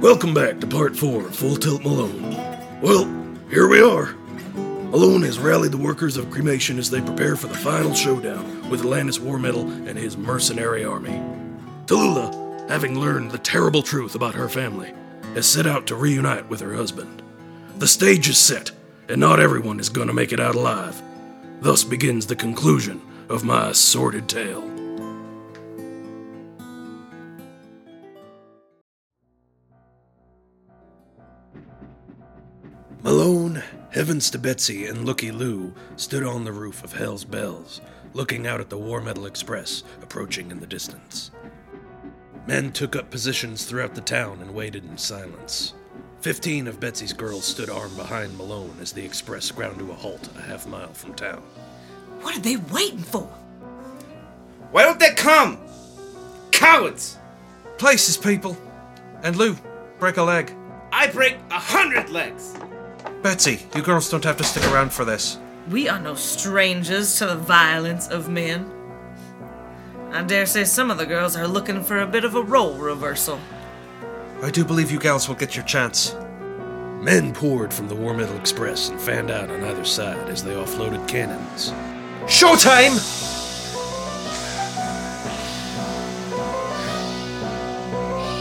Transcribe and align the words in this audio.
Welcome 0.00 0.32
back 0.32 0.58
to 0.60 0.66
part 0.66 0.96
four 0.96 1.26
of 1.26 1.36
Full 1.36 1.56
Tilt 1.56 1.82
Malone. 1.82 2.22
Well, 2.80 3.04
here 3.50 3.68
we 3.68 3.82
are. 3.82 4.14
Malone 4.54 5.22
has 5.24 5.38
rallied 5.38 5.72
the 5.72 5.76
workers 5.76 6.16
of 6.16 6.30
cremation 6.30 6.78
as 6.78 6.88
they 6.88 7.02
prepare 7.02 7.36
for 7.36 7.48
the 7.48 7.58
final 7.58 7.92
showdown 7.92 8.70
with 8.70 8.80
Atlantis 8.80 9.20
War 9.20 9.38
Metal 9.38 9.68
and 9.70 9.98
his 9.98 10.16
mercenary 10.16 10.86
army. 10.86 11.22
Tallulah, 11.84 12.70
having 12.70 12.98
learned 12.98 13.30
the 13.30 13.36
terrible 13.36 13.82
truth 13.82 14.14
about 14.14 14.34
her 14.34 14.48
family, 14.48 14.94
has 15.34 15.46
set 15.46 15.66
out 15.66 15.86
to 15.88 15.96
reunite 15.96 16.48
with 16.48 16.60
her 16.60 16.72
husband. 16.72 17.22
The 17.76 17.86
stage 17.86 18.26
is 18.30 18.38
set, 18.38 18.70
and 19.10 19.20
not 19.20 19.38
everyone 19.38 19.80
is 19.80 19.90
going 19.90 20.08
to 20.08 20.14
make 20.14 20.32
it 20.32 20.40
out 20.40 20.54
alive. 20.54 21.00
Thus 21.60 21.84
begins 21.84 22.24
the 22.24 22.36
conclusion 22.36 23.02
of 23.28 23.44
my 23.44 23.72
sordid 23.72 24.30
tale. 24.30 24.79
Malone, 33.02 33.62
Heavens 33.92 34.28
to 34.28 34.38
Betsy, 34.38 34.84
and 34.84 35.06
Looky 35.06 35.30
Lou 35.30 35.72
stood 35.96 36.22
on 36.22 36.44
the 36.44 36.52
roof 36.52 36.84
of 36.84 36.92
Hell's 36.92 37.24
Bells, 37.24 37.80
looking 38.12 38.46
out 38.46 38.60
at 38.60 38.68
the 38.68 38.76
War 38.76 39.00
Metal 39.00 39.24
Express 39.24 39.84
approaching 40.02 40.50
in 40.50 40.60
the 40.60 40.66
distance. 40.66 41.30
Men 42.46 42.72
took 42.72 42.94
up 42.96 43.10
positions 43.10 43.64
throughout 43.64 43.94
the 43.94 44.02
town 44.02 44.42
and 44.42 44.54
waited 44.54 44.84
in 44.84 44.98
silence. 44.98 45.72
Fifteen 46.20 46.66
of 46.66 46.78
Betsy's 46.78 47.14
girls 47.14 47.46
stood 47.46 47.70
armed 47.70 47.96
behind 47.96 48.36
Malone 48.36 48.76
as 48.82 48.92
the 48.92 49.04
express 49.04 49.50
ground 49.50 49.78
to 49.78 49.90
a 49.90 49.94
halt 49.94 50.28
a 50.36 50.42
half 50.42 50.66
mile 50.66 50.92
from 50.92 51.14
town. 51.14 51.42
What 52.20 52.36
are 52.36 52.40
they 52.40 52.56
waiting 52.56 52.98
for? 52.98 53.26
Why 54.72 54.82
don't 54.82 55.00
they 55.00 55.14
come? 55.14 55.58
Cowards! 56.50 57.16
Places, 57.78 58.18
people. 58.18 58.58
And 59.22 59.36
Lou, 59.36 59.56
break 59.98 60.18
a 60.18 60.22
leg. 60.22 60.54
I 60.92 61.06
break 61.06 61.38
a 61.50 61.58
hundred 61.58 62.10
legs! 62.10 62.54
Betsy, 63.22 63.60
you 63.74 63.82
girls 63.82 64.08
don't 64.08 64.24
have 64.24 64.38
to 64.38 64.44
stick 64.44 64.64
around 64.72 64.92
for 64.92 65.04
this. 65.04 65.38
We 65.68 65.88
are 65.88 66.00
no 66.00 66.14
strangers 66.14 67.18
to 67.18 67.26
the 67.26 67.36
violence 67.36 68.08
of 68.08 68.30
men. 68.30 68.70
I 70.10 70.22
dare 70.22 70.46
say 70.46 70.64
some 70.64 70.90
of 70.90 70.96
the 70.96 71.04
girls 71.04 71.36
are 71.36 71.46
looking 71.46 71.84
for 71.84 72.00
a 72.00 72.06
bit 72.06 72.24
of 72.24 72.34
a 72.34 72.42
role 72.42 72.78
reversal. 72.78 73.38
I 74.42 74.50
do 74.50 74.64
believe 74.64 74.90
you 74.90 74.98
gals 74.98 75.28
will 75.28 75.36
get 75.36 75.54
your 75.54 75.66
chance. 75.66 76.16
Men 77.02 77.34
poured 77.34 77.74
from 77.74 77.88
the 77.88 77.94
War 77.94 78.14
Metal 78.14 78.36
Express 78.36 78.88
and 78.88 78.98
fanned 78.98 79.30
out 79.30 79.50
on 79.50 79.62
either 79.64 79.84
side 79.84 80.28
as 80.30 80.42
they 80.42 80.54
offloaded 80.54 81.06
cannons. 81.06 81.72
Showtime! 82.24 82.96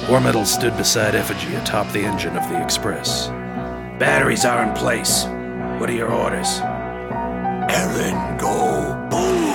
War 0.09 0.21
Metal 0.21 0.45
stood 0.45 0.75
beside 0.77 1.15
Effigy 1.15 1.53
atop 1.55 1.91
the 1.91 2.03
engine 2.03 2.37
of 2.37 2.47
the 2.49 2.63
Express. 2.63 3.29
Batteries 3.99 4.45
are 4.45 4.63
in 4.63 4.73
place. 4.75 5.25
What 5.77 5.89
are 5.89 5.93
your 5.93 6.09
orders? 6.09 6.61
Ellen, 7.69 8.37
go 8.37 9.07
boom! 9.11 9.48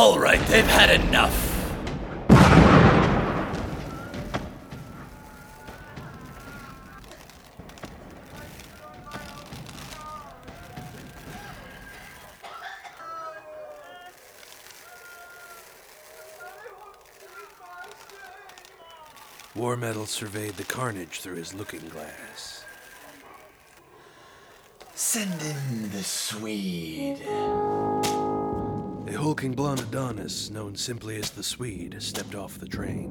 All 0.00 0.16
right, 0.16 0.38
they've 0.46 0.64
had 0.64 1.00
enough. 1.00 1.34
War 19.56 19.76
Metal 19.76 20.06
surveyed 20.06 20.52
the 20.52 20.62
carnage 20.62 21.18
through 21.18 21.34
his 21.34 21.52
looking 21.54 21.88
glass. 21.88 22.64
Send 24.94 25.42
in 25.42 25.90
the 25.90 26.04
Swede. 26.04 27.18
A 29.08 29.12
hulking 29.12 29.52
blonde 29.52 29.80
Adonis, 29.80 30.50
known 30.50 30.76
simply 30.76 31.16
as 31.16 31.30
the 31.30 31.42
Swede, 31.42 31.96
stepped 31.98 32.34
off 32.34 32.58
the 32.58 32.68
train. 32.68 33.10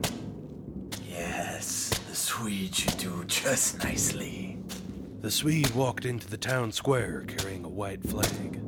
Yes, 1.10 1.90
the 2.08 2.16
Swede 2.16 2.76
should 2.76 3.00
do 3.00 3.24
just 3.26 3.84
nicely. 3.84 4.60
The 5.22 5.32
Swede 5.32 5.74
walked 5.74 6.06
into 6.06 6.30
the 6.30 6.38
town 6.38 6.72
square 6.72 7.26
carrying 7.28 7.66
a 7.66 7.70
white 7.70 8.04
flag. 8.08 8.62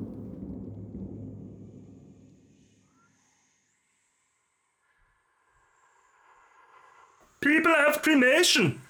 People 7.41 7.75
have 7.75 8.01
cremation. 8.01 8.81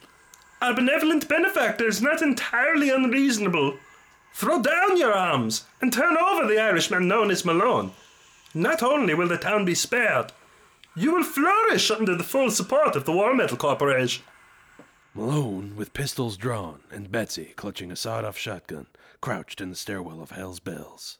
Our 0.61 0.73
benevolent 0.73 1.27
benefactor 1.27 1.89
is 1.89 2.01
not 2.01 2.21
entirely 2.21 2.89
unreasonable. 2.89 3.75
Throw 4.33 4.61
down 4.61 4.95
your 4.95 5.11
arms 5.11 5.65
and 5.81 5.91
turn 5.91 6.15
over 6.15 6.47
the 6.47 6.61
Irishman 6.61 7.05
known 7.09 7.31
as 7.31 7.43
Malone. 7.43 7.91
Not 8.53 8.81
only 8.81 9.13
will 9.13 9.27
the 9.27 9.37
town 9.37 9.65
be 9.65 9.75
spared, 9.75 10.31
you 10.95 11.13
will 11.13 11.23
flourish 11.23 11.91
under 11.91 12.15
the 12.15 12.23
full 12.23 12.49
support 12.49 12.95
of 12.95 13.05
the 13.05 13.11
War 13.11 13.33
Metal 13.35 13.57
Corporation. 13.57 14.23
Malone, 15.13 15.75
with 15.75 15.93
pistols 15.93 16.37
drawn, 16.37 16.81
and 16.91 17.11
Betsy, 17.11 17.53
clutching 17.55 17.91
a 17.91 17.95
sawed 17.95 18.25
off 18.25 18.37
shotgun, 18.37 18.87
crouched 19.21 19.61
in 19.61 19.69
the 19.69 19.75
stairwell 19.75 20.21
of 20.21 20.31
Hell's 20.31 20.59
Bells. 20.59 21.17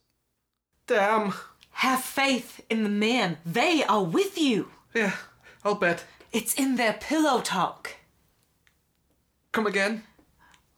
Damn. 0.87 1.33
Have 1.71 2.01
faith 2.01 2.61
in 2.69 2.83
the 2.83 2.89
men. 2.89 3.37
They 3.45 3.83
are 3.83 4.03
with 4.03 4.37
you. 4.37 4.69
Yeah, 4.93 5.15
I'll 5.63 5.75
bet. 5.75 6.03
It's 6.31 6.53
in 6.55 6.75
their 6.75 6.93
pillow 6.93 7.41
talk. 7.41 7.95
Come 9.51 9.65
again? 9.65 10.03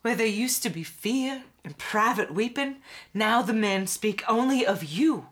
Where 0.02 0.16
there 0.16 0.28
used 0.28 0.64
to 0.64 0.70
be 0.70 0.84
fear 0.84 1.44
and 1.64 1.78
private 1.78 2.34
weeping, 2.34 2.78
now 3.14 3.42
the 3.42 3.54
men 3.54 3.88
speak 3.88 4.24
only 4.28 4.66
of 4.66 4.84
you, 4.84 5.28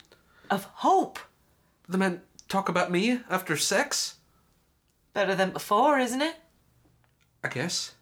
of 0.50 0.66
hope. 0.66 1.20
The 1.88 1.98
men 1.98 2.22
talk 2.48 2.70
about 2.70 2.92
me 2.92 3.22
after 3.30 3.58
sex? 3.58 4.16
Better 5.14 5.36
than 5.36 5.52
before, 5.52 6.00
isn't 6.00 6.22
it? 6.22 6.36
I 7.44 7.48
guess. 7.50 7.96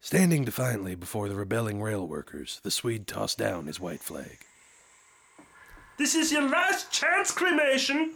Standing 0.00 0.44
defiantly 0.44 0.94
before 0.94 1.28
the 1.28 1.34
rebelling 1.34 1.82
rail 1.82 2.06
workers, 2.06 2.60
the 2.62 2.70
Swede 2.70 3.06
tossed 3.06 3.38
down 3.38 3.66
his 3.66 3.80
white 3.80 4.02
flag. 4.02 4.38
This 5.98 6.14
is 6.14 6.30
your 6.30 6.48
last 6.48 6.92
chance, 6.92 7.30
cremation. 7.30 8.14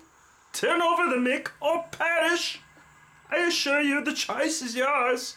Turn 0.53 0.83
over 0.83 1.09
the 1.09 1.17
mick 1.17 1.49
or 1.61 1.85
perish. 1.91 2.61
I 3.31 3.39
assure 3.39 3.81
you 3.81 4.05
the 4.05 4.13
choice 4.13 4.61
is 4.61 4.77
yours. 4.77 5.37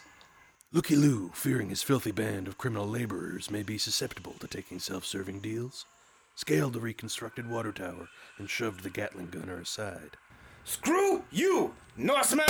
Looky 0.72 0.96
Lou, 0.96 1.30
fearing 1.34 1.70
his 1.70 1.82
filthy 1.82 2.10
band 2.10 2.48
of 2.48 2.58
criminal 2.58 2.86
laborers 2.86 3.50
may 3.50 3.62
be 3.62 3.78
susceptible 3.78 4.34
to 4.40 4.48
taking 4.48 4.80
self 4.80 5.04
serving 5.04 5.40
deals, 5.40 5.86
scaled 6.34 6.72
the 6.72 6.80
reconstructed 6.80 7.48
water 7.48 7.72
tower 7.72 8.08
and 8.38 8.50
shoved 8.50 8.82
the 8.82 8.90
Gatling 8.90 9.28
gunner 9.30 9.58
aside. 9.58 10.16
Screw 10.64 11.22
you, 11.30 11.74
Norseman! 11.96 12.46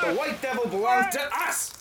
The 0.00 0.14
White 0.16 0.40
Devil 0.40 0.68
belongs 0.68 1.14
to 1.14 1.20
us! 1.34 1.78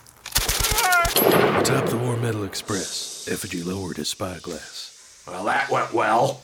Atop 1.61 1.89
the 1.89 1.97
War 1.97 2.17
Metal 2.17 2.43
Express, 2.43 3.27
Effigy 3.29 3.63
lowered 3.63 3.97
his 3.97 4.09
spyglass. 4.09 5.23
Well, 5.27 5.45
that 5.45 5.69
went 5.69 5.93
well. 5.93 6.43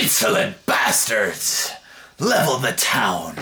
Insolent 0.00 0.64
bastards! 0.66 1.72
Level 2.18 2.58
the 2.58 2.72
town. 2.72 3.36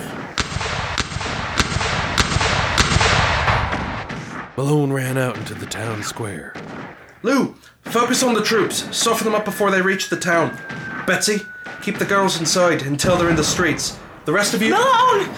Malone 4.56 4.90
ran 4.90 5.18
out 5.18 5.36
into 5.36 5.54
the 5.54 5.66
town 5.66 6.02
square. 6.02 6.54
Lou, 7.22 7.54
focus 7.82 8.22
on 8.22 8.32
the 8.32 8.42
troops. 8.42 8.96
Soften 8.96 9.26
them 9.26 9.34
up 9.34 9.44
before 9.44 9.70
they 9.70 9.82
reach 9.82 10.08
the 10.08 10.16
town. 10.16 10.56
Betsy, 11.06 11.40
keep 11.82 11.98
the 11.98 12.06
girls 12.06 12.40
inside 12.40 12.82
until 12.82 13.16
they're 13.16 13.28
in 13.28 13.36
the 13.36 13.44
streets. 13.44 13.98
The 14.24 14.32
rest 14.32 14.54
of 14.54 14.62
you. 14.62 14.70
Malone! 14.70 15.28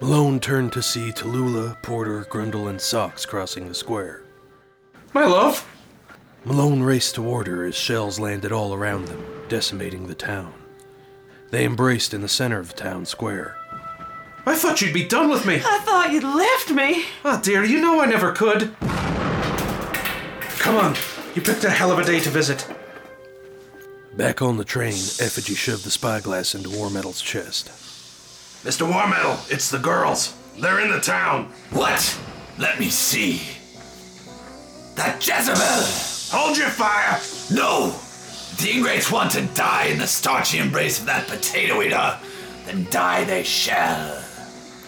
Malone 0.00 0.40
turned 0.40 0.72
to 0.72 0.82
see 0.82 1.10
Tallulah, 1.10 1.82
Porter, 1.82 2.24
Grundle, 2.24 2.68
and 2.68 2.80
Socks 2.80 3.24
crossing 3.24 3.68
the 3.68 3.74
square. 3.74 4.22
My 5.14 5.24
love. 5.24 5.66
Malone 6.44 6.82
raced 6.82 7.14
toward 7.14 7.46
her 7.46 7.64
as 7.64 7.74
shells 7.74 8.18
landed 8.20 8.52
all 8.52 8.74
around 8.74 9.06
them, 9.06 9.24
decimating 9.48 10.06
the 10.06 10.14
town. 10.14 10.52
They 11.50 11.64
embraced 11.64 12.12
in 12.12 12.20
the 12.20 12.28
center 12.28 12.60
of 12.60 12.68
the 12.68 12.74
town 12.74 13.06
square. 13.06 13.56
I 14.46 14.54
thought 14.54 14.80
you'd 14.82 14.92
be 14.94 15.04
done 15.04 15.30
with 15.30 15.46
me. 15.46 15.56
I 15.56 15.80
thought 15.84 16.12
you'd 16.12 16.22
left 16.22 16.70
me. 16.70 17.06
Ah, 17.24 17.40
dear, 17.42 17.64
you 17.64 17.80
know 17.80 18.00
I 18.00 18.06
never 18.06 18.32
could. 18.32 18.74
Come 20.58 20.76
on, 20.76 20.94
you 21.34 21.42
picked 21.42 21.64
a 21.64 21.70
hell 21.70 21.90
of 21.92 21.98
a 21.98 22.04
day 22.04 22.20
to 22.20 22.30
visit. 22.30 22.66
Back 24.16 24.42
on 24.42 24.56
the 24.56 24.64
train, 24.64 24.92
Effigy 24.92 25.54
shoved 25.54 25.84
the 25.84 25.90
spyglass 25.90 26.54
into 26.54 26.70
War 26.70 26.88
Metal's 26.90 27.20
chest. 27.20 27.68
Mr. 28.64 28.88
War 28.88 29.02
Warmetal, 29.02 29.50
it's 29.50 29.70
the 29.70 29.78
girls. 29.78 30.34
They're 30.58 30.80
in 30.80 30.90
the 30.90 31.00
town. 31.00 31.52
What? 31.70 32.18
Let 32.58 32.78
me 32.78 32.88
see. 32.88 33.42
That 34.94 35.20
Jezebel! 35.26 36.38
Hold 36.38 36.56
your 36.56 36.68
fire. 36.68 37.20
No! 37.50 37.94
The 38.58 38.70
ingrates 38.70 39.10
want 39.10 39.32
to 39.32 39.42
die 39.54 39.86
in 39.86 39.98
the 39.98 40.06
starchy 40.06 40.58
embrace 40.58 41.00
of 41.00 41.06
that 41.06 41.26
potato 41.26 41.82
eater. 41.82 42.18
Then 42.64 42.86
die 42.90 43.24
they 43.24 43.42
shall. 43.42 44.23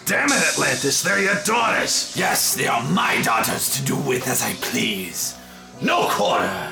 Damn 0.07 0.31
it, 0.31 0.41
Atlantis, 0.53 1.03
they're 1.03 1.21
your 1.21 1.35
daughters. 1.43 2.15
Yes, 2.15 2.55
they 2.55 2.65
are 2.65 2.81
my 2.91 3.21
daughters 3.23 3.75
to 3.75 3.83
do 3.83 3.97
with 3.97 4.25
as 4.29 4.41
I 4.41 4.53
please. 4.53 5.37
No 5.81 6.07
quarter. 6.07 6.71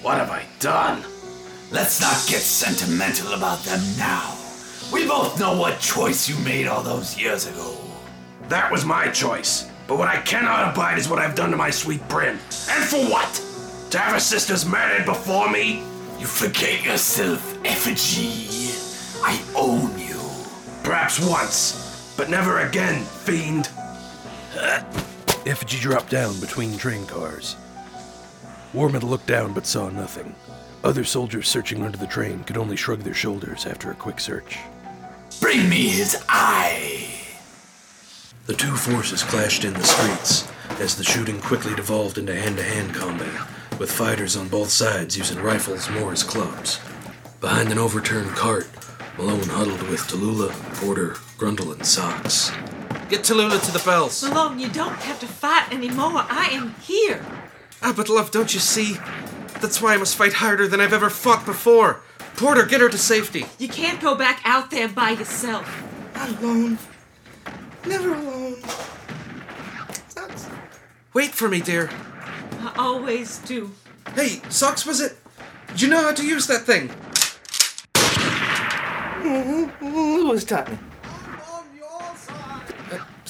What 0.00 0.16
have 0.16 0.30
I 0.30 0.44
done? 0.60 1.04
Let's 1.70 2.00
not 2.00 2.26
get 2.26 2.40
sentimental 2.40 3.34
about 3.34 3.62
them 3.64 3.82
now. 3.98 4.34
We 4.90 5.06
both 5.06 5.38
know 5.38 5.58
what 5.58 5.78
choice 5.78 6.26
you 6.26 6.42
made 6.42 6.68
all 6.68 6.82
those 6.82 7.20
years 7.20 7.46
ago. 7.46 7.76
That 8.48 8.72
was 8.72 8.86
my 8.86 9.08
choice. 9.10 9.70
But 9.86 9.98
what 9.98 10.08
I 10.08 10.22
cannot 10.22 10.72
abide 10.72 10.96
is 10.96 11.06
what 11.06 11.18
I've 11.18 11.34
done 11.34 11.50
to 11.50 11.58
my 11.58 11.68
sweet 11.68 12.08
Bryn. 12.08 12.38
And 12.70 12.84
for 12.84 13.04
what? 13.10 13.44
To 13.90 13.98
have 13.98 14.14
her 14.14 14.20
sisters 14.20 14.64
murdered 14.64 15.04
before 15.04 15.50
me? 15.50 15.82
You 16.18 16.24
forget 16.24 16.82
yourself, 16.82 17.58
effigy. 17.62 18.72
I 19.22 19.38
own 19.54 19.98
you. 19.98 20.18
Perhaps 20.82 21.20
once, 21.28 21.89
but 22.20 22.28
never 22.28 22.58
again, 22.58 23.02
fiend. 23.02 23.70
Effigy 25.46 25.78
dropped 25.78 26.10
down 26.10 26.38
between 26.38 26.76
train 26.76 27.06
cars. 27.06 27.56
Warman 28.74 29.06
looked 29.06 29.26
down 29.26 29.54
but 29.54 29.64
saw 29.64 29.88
nothing. 29.88 30.34
Other 30.84 31.02
soldiers 31.02 31.48
searching 31.48 31.82
under 31.82 31.96
the 31.96 32.06
train 32.06 32.44
could 32.44 32.58
only 32.58 32.76
shrug 32.76 33.00
their 33.00 33.14
shoulders 33.14 33.64
after 33.64 33.90
a 33.90 33.94
quick 33.94 34.20
search. 34.20 34.58
Bring 35.40 35.66
me 35.70 35.88
his 35.88 36.22
eye. 36.28 37.08
The 38.44 38.52
two 38.52 38.76
forces 38.76 39.22
clashed 39.22 39.64
in 39.64 39.72
the 39.72 39.82
streets 39.82 40.46
as 40.78 40.96
the 40.96 41.04
shooting 41.04 41.40
quickly 41.40 41.74
devolved 41.74 42.18
into 42.18 42.34
hand 42.34 42.58
to 42.58 42.62
hand 42.62 42.94
combat, 42.94 43.48
with 43.78 43.90
fighters 43.90 44.36
on 44.36 44.48
both 44.48 44.68
sides 44.68 45.16
using 45.16 45.40
rifles 45.40 45.88
more 45.88 46.12
as 46.12 46.22
clubs. 46.22 46.80
Behind 47.40 47.72
an 47.72 47.78
overturned 47.78 48.32
cart, 48.32 48.68
Malone 49.16 49.48
huddled 49.48 49.88
with 49.88 50.00
Tallulah, 50.00 50.52
Porter, 50.74 51.16
Grundle, 51.40 51.72
and 51.72 51.86
Socks. 51.86 52.50
Get 53.08 53.22
Tallulah 53.22 53.64
to 53.64 53.72
the 53.72 53.82
bells. 53.82 54.22
Malone, 54.22 54.58
you 54.58 54.68
don't 54.68 54.94
have 54.96 55.18
to 55.20 55.26
fight 55.26 55.72
anymore. 55.72 56.26
I 56.28 56.50
am 56.52 56.74
here. 56.82 57.24
Ah, 57.80 57.94
but 57.96 58.10
love, 58.10 58.30
don't 58.30 58.52
you 58.52 58.60
see? 58.60 58.98
That's 59.62 59.80
why 59.80 59.94
I 59.94 59.96
must 59.96 60.16
fight 60.16 60.34
harder 60.34 60.68
than 60.68 60.82
I've 60.82 60.92
ever 60.92 61.08
fought 61.08 61.46
before. 61.46 62.02
Porter, 62.36 62.66
get 62.66 62.82
her 62.82 62.90
to 62.90 62.98
safety. 62.98 63.46
You 63.58 63.68
can't 63.68 64.02
go 64.02 64.14
back 64.14 64.42
out 64.44 64.70
there 64.70 64.86
by 64.86 65.12
yourself. 65.12 65.82
Not 66.14 66.28
Alone. 66.42 66.78
Never 67.86 68.12
alone. 68.12 68.56
Socks. 70.08 70.46
Wait 71.14 71.30
for 71.30 71.48
me, 71.48 71.62
dear. 71.62 71.88
I 72.60 72.74
always 72.76 73.38
do. 73.38 73.70
Hey, 74.14 74.42
Socks, 74.50 74.84
was 74.84 75.00
it? 75.00 75.16
Do 75.74 75.86
you 75.86 75.90
know 75.90 76.02
how 76.02 76.12
to 76.12 76.26
use 76.26 76.46
that 76.48 76.64
thing? 76.64 76.90
Who's 79.80 80.44
talking? 80.44 80.78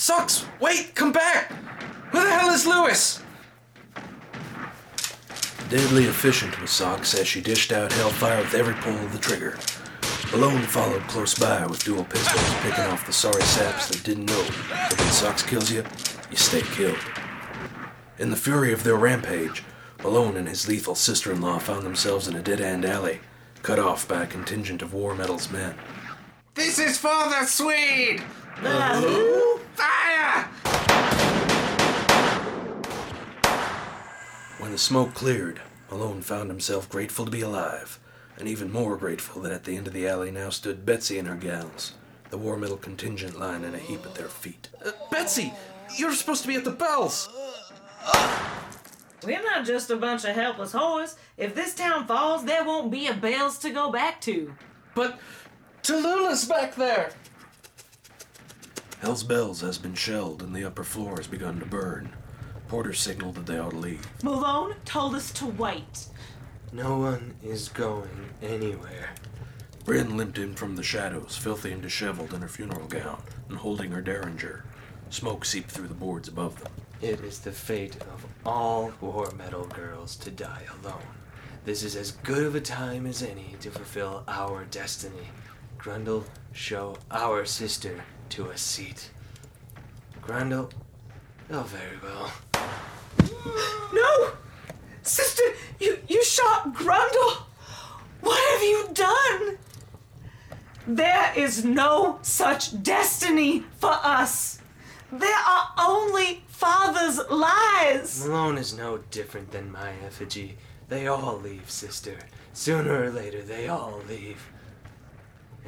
Socks, 0.00 0.47
wait, 0.61 0.94
come 0.94 1.12
back! 1.12 1.52
Who 2.11 2.25
the 2.25 2.31
hell 2.31 2.49
is 2.49 2.67
Lewis? 2.67 3.23
Deadly 5.69 6.05
efficient 6.05 6.58
was 6.58 6.70
Socks 6.70 7.12
as 7.12 7.29
she 7.29 7.43
dished 7.43 7.70
out 7.70 7.93
hellfire 7.93 8.41
with 8.41 8.55
every 8.55 8.73
pull 8.76 8.97
of 8.97 9.12
the 9.12 9.19
trigger. 9.19 9.58
Malone 10.32 10.62
followed 10.62 11.02
close 11.02 11.35
by 11.35 11.67
with 11.67 11.85
dual 11.85 12.05
pistols, 12.05 12.55
picking 12.62 12.85
off 12.85 13.05
the 13.05 13.12
sorry 13.12 13.43
saps 13.43 13.88
that 13.88 14.02
didn't 14.02 14.25
know 14.25 14.43
that 14.70 14.99
when 14.99 15.11
Socks 15.11 15.43
kills 15.43 15.70
you, 15.70 15.85
you 16.31 16.37
stay 16.38 16.62
killed. 16.62 16.97
In 18.19 18.31
the 18.31 18.37
fury 18.37 18.73
of 18.73 18.85
their 18.85 18.97
rampage, 18.97 19.62
Malone 20.02 20.38
and 20.38 20.49
his 20.49 20.67
lethal 20.67 20.94
sister 20.94 21.31
in 21.31 21.43
law 21.43 21.58
found 21.58 21.85
themselves 21.85 22.26
in 22.26 22.37
a 22.37 22.43
dead 22.43 22.62
end 22.62 22.87
alley, 22.87 23.20
cut 23.62 23.79
off 23.79 24.08
by 24.08 24.23
a 24.23 24.26
contingent 24.26 24.81
of 24.81 24.94
War 24.94 25.14
Metal's 25.14 25.50
men. 25.50 25.75
This 26.55 26.79
is 26.79 26.97
for 26.97 27.29
the 27.29 27.44
Swede. 27.44 28.23
Ah. 28.62 29.50
Fire! 29.80 30.48
When 34.58 34.72
the 34.72 34.78
smoke 34.78 35.14
cleared, 35.14 35.60
Malone 35.90 36.20
found 36.20 36.50
himself 36.50 36.88
grateful 36.88 37.24
to 37.24 37.30
be 37.30 37.40
alive, 37.40 37.98
and 38.38 38.46
even 38.46 38.70
more 38.70 38.96
grateful 38.96 39.40
that 39.42 39.52
at 39.52 39.64
the 39.64 39.76
end 39.76 39.86
of 39.86 39.94
the 39.94 40.06
alley 40.06 40.30
now 40.30 40.50
stood 40.50 40.84
Betsy 40.84 41.18
and 41.18 41.26
her 41.26 41.34
gals, 41.34 41.94
the 42.28 42.38
War 42.38 42.56
Metal 42.56 42.76
contingent 42.76 43.40
lying 43.40 43.64
in 43.64 43.74
a 43.74 43.78
heap 43.78 44.04
at 44.04 44.14
their 44.14 44.28
feet. 44.28 44.68
Uh, 44.84 44.92
Betsy, 45.10 45.52
you're 45.96 46.12
supposed 46.12 46.42
to 46.42 46.48
be 46.48 46.56
at 46.56 46.64
the 46.64 46.70
bells. 46.70 47.28
We're 49.24 49.42
not 49.42 49.66
just 49.66 49.90
a 49.90 49.96
bunch 49.96 50.24
of 50.24 50.34
helpless 50.34 50.72
whores. 50.72 51.16
If 51.36 51.54
this 51.54 51.74
town 51.74 52.06
falls, 52.06 52.44
there 52.44 52.64
won't 52.64 52.90
be 52.90 53.06
a 53.06 53.14
bells 53.14 53.58
to 53.58 53.70
go 53.70 53.90
back 53.90 54.20
to. 54.22 54.54
But 54.94 55.18
Tallulah's 55.82 56.44
back 56.46 56.74
there. 56.74 57.12
Hell's 59.00 59.23
Bells 59.23 59.62
has 59.62 59.79
been 59.79 59.94
shelled 59.94 60.43
and 60.43 60.55
the 60.55 60.64
upper 60.64 60.85
floor 60.85 61.17
has 61.17 61.26
begun 61.26 61.58
to 61.58 61.64
burn. 61.64 62.11
Porter 62.69 62.93
signaled 62.93 63.37
that 63.37 63.47
they 63.47 63.58
ought 63.58 63.70
to 63.70 63.79
leave. 63.79 64.06
Malone 64.23 64.75
told 64.85 65.14
us 65.14 65.32
to 65.32 65.47
wait. 65.47 66.06
No 66.70 66.99
one 66.99 67.35
is 67.43 67.70
going 67.70 68.29
anywhere. 68.43 69.14
Bryn 69.87 70.19
limped 70.19 70.37
in 70.37 70.55
from 70.55 70.76
the 70.76 70.82
shadows, 70.82 71.35
filthy 71.37 71.73
and 71.73 71.81
disheveled 71.81 72.35
in 72.35 72.43
her 72.43 72.49
funeral 72.49 72.87
gown, 72.88 73.23
and 73.49 73.56
holding 73.56 73.91
her 73.91 74.02
derringer. 74.02 74.64
Smoke 75.08 75.47
seeped 75.47 75.70
through 75.70 75.88
the 75.88 75.94
boards 75.94 76.29
above 76.29 76.62
them. 76.62 76.73
It 77.00 77.20
is 77.20 77.38
the 77.38 77.52
fate 77.52 77.97
of 78.02 78.26
all 78.44 78.93
war 79.00 79.32
metal 79.32 79.64
girls 79.64 80.14
to 80.17 80.31
die 80.31 80.64
alone. 80.82 81.00
This 81.64 81.82
is 81.82 81.97
as 81.97 82.12
good 82.12 82.44
of 82.44 82.55
a 82.55 82.61
time 82.61 83.06
as 83.06 83.23
any 83.23 83.56
to 83.61 83.70
fulfill 83.70 84.25
our 84.29 84.67
destiny. 84.67 85.31
Grundle, 85.79 86.25
show 86.52 86.99
our 87.11 87.47
sister 87.47 88.04
to 88.30 88.50
a 88.50 88.56
seat. 88.56 89.10
Grundle, 90.22 90.70
oh, 91.50 91.62
very 91.62 91.99
well. 92.02 92.32
No! 93.92 94.32
Sister, 95.02 95.42
you, 95.80 95.99
you 96.08 96.22
shot 96.25 96.72
Grundle! 96.72 97.44
What 98.20 98.52
have 98.52 98.62
you 98.62 98.88
done? 98.92 99.58
There 100.87 101.32
is 101.37 101.64
no 101.64 102.18
such 102.22 102.82
destiny 102.82 103.64
for 103.78 103.92
us. 104.02 104.58
There 105.12 105.28
are 105.49 105.72
only 105.78 106.44
father's 106.46 107.20
lies. 107.30 108.25
Malone 108.26 108.58
is 108.58 108.76
no 108.76 108.99
different 109.10 109.50
than 109.50 109.72
my 109.72 109.92
effigy. 110.06 110.56
They 110.88 111.06
all 111.06 111.38
leave, 111.38 111.70
sister. 111.70 112.18
Sooner 112.52 113.04
or 113.04 113.10
later, 113.10 113.42
they 113.42 113.68
all 113.68 114.02
leave. 114.08 114.49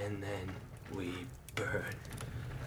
And 0.04 0.22
then 0.22 0.52
we 0.94 1.12
burn. 1.54 1.94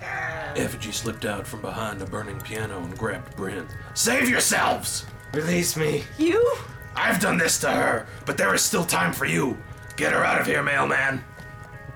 Um, 0.02 0.56
effigy 0.56 0.92
slipped 0.92 1.26
out 1.26 1.48
from 1.48 1.62
behind 1.62 2.02
a 2.02 2.06
burning 2.06 2.40
piano 2.42 2.80
and 2.84 2.98
grabbed 2.98 3.36
Bryn. 3.36 3.68
Save 3.94 4.30
yourselves! 4.30 5.06
Release 5.34 5.76
me. 5.76 6.04
You? 6.18 6.58
I've 6.96 7.20
done 7.20 7.38
this 7.38 7.60
to 7.60 7.70
her, 7.70 8.08
but 8.26 8.38
there 8.38 8.54
is 8.54 8.62
still 8.62 8.86
time 8.86 9.12
for 9.12 9.26
you. 9.26 9.58
Get 9.98 10.14
her 10.14 10.24
out 10.24 10.40
of 10.40 10.48
here, 10.48 10.64
mailman. 10.64 11.24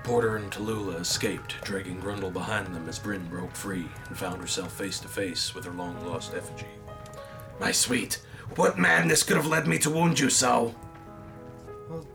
Porter 0.02 0.36
and 0.36 0.50
Tallulah 0.50 1.00
escaped, 1.00 1.62
dragging 1.62 2.00
Grundle 2.00 2.32
behind 2.32 2.74
them 2.74 2.88
as 2.88 2.98
Bryn 2.98 3.26
broke 3.28 3.54
free 3.54 3.88
and 4.08 4.16
found 4.16 4.40
herself 4.40 4.72
face 4.72 4.98
to 5.00 5.08
face 5.08 5.54
with 5.54 5.64
her 5.64 5.72
long 5.72 5.98
lost 6.06 6.34
effigy. 6.34 6.66
My 7.60 7.72
sweet, 7.72 8.20
what 8.56 8.78
madness 8.78 9.22
could 9.22 9.36
have 9.36 9.46
led 9.46 9.66
me 9.66 9.78
to 9.78 9.90
wound 9.90 10.18
you 10.18 10.30
so? 10.30 10.74
Well, 11.88 12.06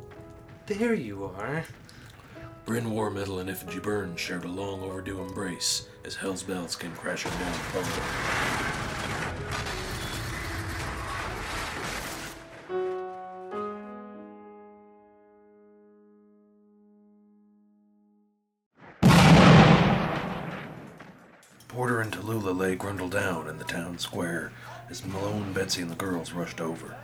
there 0.65 0.93
you 0.93 1.25
are. 1.37 1.63
Bryn 2.65 2.89
War 2.89 3.11
Metal 3.11 3.37
and 3.37 3.47
Effigy 3.47 3.77
Burns 3.77 4.19
shared 4.19 4.43
a 4.43 4.47
long 4.47 4.81
overdue 4.81 5.21
embrace 5.21 5.87
as 6.03 6.15
Hell's 6.15 6.41
Bells 6.41 6.75
came 6.75 6.93
crashing 6.93 7.29
down 7.29 7.53
upon 7.53 7.83
them. 7.83 8.01
Porter 21.67 22.01
and 22.01 22.11
Tallulah 22.11 22.57
lay 22.57 22.75
Grundle 22.75 23.11
down 23.11 23.47
in 23.47 23.59
the 23.59 23.63
town 23.63 23.99
square 23.99 24.51
as 24.89 25.05
Malone, 25.05 25.53
Betsy, 25.53 25.83
and 25.83 25.91
the 25.91 25.95
girls 25.95 26.31
rushed 26.31 26.59
over. 26.59 26.95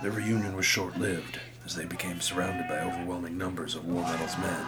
Their 0.00 0.12
reunion 0.12 0.56
was 0.56 0.64
short 0.64 0.98
lived 0.98 1.38
as 1.64 1.74
they 1.74 1.84
became 1.84 2.20
surrounded 2.20 2.68
by 2.68 2.78
overwhelming 2.78 3.38
numbers 3.38 3.74
of 3.74 3.86
War 3.86 4.02
Metal's 4.02 4.36
men. 4.38 4.66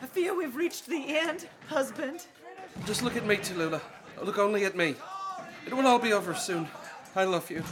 I 0.00 0.06
fear 0.06 0.36
we've 0.36 0.56
reached 0.56 0.86
the 0.86 1.18
end, 1.18 1.48
husband. 1.68 2.26
Just 2.86 3.02
look 3.02 3.16
at 3.16 3.26
me, 3.26 3.36
Tallulah. 3.36 3.80
Look 4.22 4.38
only 4.38 4.64
at 4.64 4.76
me. 4.76 4.94
It 5.66 5.74
will 5.74 5.86
all 5.86 5.98
be 5.98 6.12
over 6.12 6.34
soon. 6.34 6.68
I 7.14 7.24
love 7.24 7.50
you. 7.50 7.62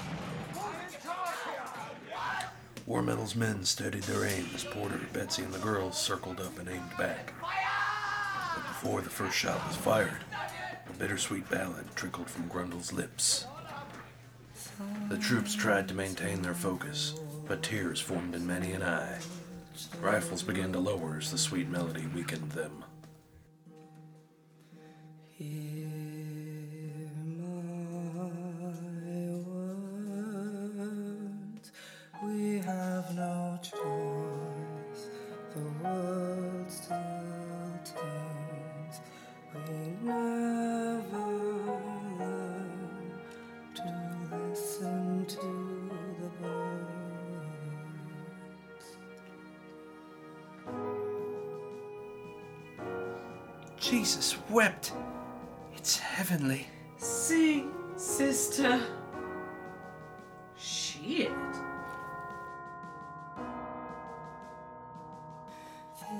War 2.86 3.02
Metal's 3.02 3.34
men 3.34 3.64
steadied 3.64 4.04
their 4.04 4.24
aim 4.24 4.46
as 4.54 4.62
Porter, 4.62 5.00
Betsy, 5.12 5.42
and 5.42 5.52
the 5.52 5.58
girls 5.58 5.98
circled 5.98 6.40
up 6.40 6.58
and 6.58 6.68
aimed 6.68 6.96
back. 6.96 7.32
But 7.40 8.62
before 8.68 9.00
the 9.00 9.10
first 9.10 9.36
shot 9.36 9.66
was 9.66 9.76
fired, 9.76 10.24
a 10.88 10.92
bittersweet 10.92 11.50
ballad 11.50 11.86
trickled 11.96 12.30
from 12.30 12.46
Grundle's 12.48 12.92
lips. 12.92 13.46
The 15.08 15.18
troops 15.18 15.54
tried 15.54 15.88
to 15.88 15.94
maintain 15.94 16.42
their 16.42 16.54
focus, 16.54 17.14
but 17.46 17.62
tears 17.62 18.00
formed 18.00 18.34
in 18.34 18.46
many 18.46 18.72
an 18.72 18.82
eye. 18.82 19.18
Rifles 20.00 20.42
began 20.42 20.72
to 20.72 20.78
lower 20.78 21.18
as 21.18 21.30
the 21.30 21.38
sweet 21.38 21.68
melody 21.68 22.06
weakened 22.14 22.50
them. 22.52 22.84
We 32.24 32.58
have 32.64 33.14
no 33.14 33.58
choice. 33.62 35.08
The 35.54 35.60
world 35.82 36.70
still 36.70 37.80
turns. 37.84 39.00
We 39.54 40.10
Jesus 53.88 54.36
wept. 54.50 54.92
It's 55.76 55.96
heavenly. 55.96 56.66
Sing, 56.96 57.70
sister. 57.96 58.80
Shit. 60.58 61.30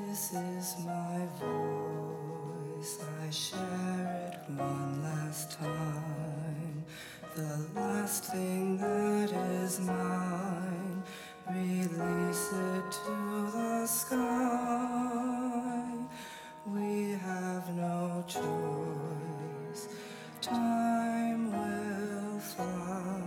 This 0.07 0.33
is 0.33 0.77
my 0.87 1.27
voice. 1.41 3.01
I 3.03 3.31
share 3.31 4.31
it 4.33 4.53
one 4.53 5.03
last 5.03 5.59
time. 5.59 6.85
The 7.35 7.67
last 7.75 8.27
thing 8.27 8.77
that 8.77 9.33
is 9.65 9.81
mine. 9.81 11.03
Release 11.51 12.53
it 12.53 12.93
to 12.93 13.51
the 13.53 13.87
sky. 13.89 14.86
Choice. 18.27 19.89
Time 20.41 21.53
will 21.53 22.41
fly. 22.41 23.23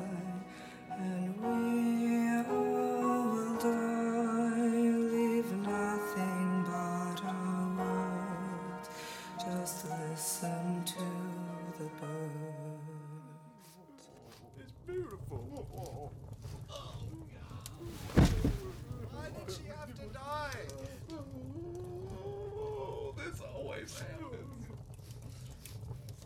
And 0.91 1.41
we 1.41 2.51
all 2.51 3.29
will 3.31 3.55
die, 3.57 4.89
leave 5.15 5.51
nothing 5.53 6.65
but 6.67 7.23
our 7.23 7.77
words. 7.77 8.89
Just 9.37 9.85
listen 9.89 10.83
to 10.85 11.05
the 11.77 11.89
birds. 12.01 12.59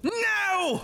No! 0.04 0.82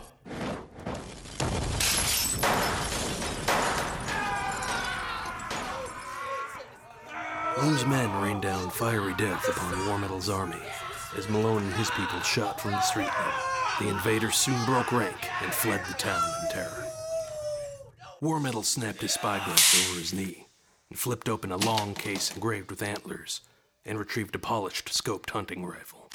Lou's 7.62 7.86
men 7.86 8.22
rained 8.22 8.42
down 8.42 8.70
fiery 8.70 9.14
death 9.16 9.48
upon 9.50 9.86
War 9.88 10.00
Metal's 10.00 10.30
army. 10.30 10.56
As 11.18 11.28
Malone 11.28 11.64
and 11.64 11.74
his 11.74 11.90
people 11.92 12.20
shot 12.22 12.62
from 12.62 12.72
the 12.72 12.82
street 12.82 13.10
the 13.80 13.90
invaders 13.90 14.36
soon 14.36 14.64
broke 14.66 14.92
rank 14.92 15.18
and 15.42 15.54
fled 15.54 15.82
the 15.86 15.94
town 15.94 16.22
in 16.44 16.52
terror. 16.52 16.86
War 18.22 18.40
Metal 18.40 18.64
snapped 18.64 19.02
his 19.02 19.14
spyglass 19.14 19.90
over 19.90 20.00
his 20.00 20.14
knee 20.14 20.48
and 20.90 21.00
flipped 21.00 21.30
open 21.30 21.52
a 21.52 21.58
long 21.58 21.94
case 21.94 22.34
engraved 22.34 22.70
with 22.70 22.82
antlers 22.82 23.42
and 23.86 23.98
retrieved 23.98 24.36
a 24.36 24.40
polished 24.40 24.90
scoped 24.90 25.30
hunting 25.30 25.66
rifle. 25.66 26.10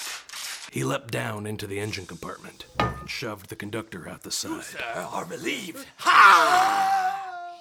He 0.74 0.82
leapt 0.82 1.12
down 1.12 1.46
into 1.46 1.68
the 1.68 1.78
engine 1.78 2.04
compartment 2.04 2.66
and 2.80 3.08
shoved 3.08 3.48
the 3.48 3.54
conductor 3.54 4.08
out 4.08 4.22
the 4.22 4.32
side. 4.32 4.64
Are 4.96 5.22
uh, 5.22 5.26
relieved. 5.28 5.86
Ha! 5.98 7.60